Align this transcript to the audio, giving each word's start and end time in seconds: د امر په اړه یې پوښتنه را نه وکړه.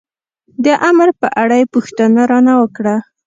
د 0.63 0.65
امر 0.89 1.09
په 1.21 1.27
اړه 1.41 1.55
یې 1.61 1.71
پوښتنه 1.73 2.21
را 2.31 2.39
نه 2.47 2.53
وکړه. 2.61 2.95